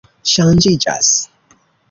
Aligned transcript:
ŝanĝiĝas 0.29 1.13